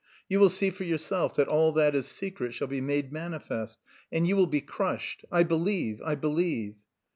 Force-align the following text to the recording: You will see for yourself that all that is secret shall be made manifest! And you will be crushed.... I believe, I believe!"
You 0.27 0.39
will 0.39 0.49
see 0.49 0.71
for 0.71 0.83
yourself 0.83 1.35
that 1.35 1.47
all 1.47 1.73
that 1.73 1.93
is 1.93 2.07
secret 2.07 2.55
shall 2.55 2.67
be 2.67 2.81
made 2.81 3.13
manifest! 3.13 3.77
And 4.11 4.27
you 4.27 4.35
will 4.35 4.47
be 4.47 4.59
crushed.... 4.59 5.25
I 5.31 5.43
believe, 5.43 6.01
I 6.03 6.15
believe!" 6.15 6.73